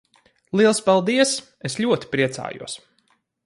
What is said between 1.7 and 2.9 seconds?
Es ļoti priecājos!